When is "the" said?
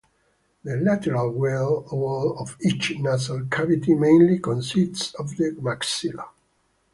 0.63-0.77, 5.37-5.51